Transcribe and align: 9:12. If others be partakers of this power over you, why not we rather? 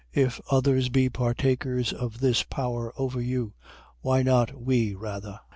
9:12. 0.15 0.23
If 0.25 0.41
others 0.49 0.89
be 0.89 1.09
partakers 1.11 1.93
of 1.93 2.21
this 2.21 2.41
power 2.41 2.91
over 2.97 3.21
you, 3.21 3.53
why 3.99 4.23
not 4.23 4.59
we 4.59 4.95
rather? 4.95 5.41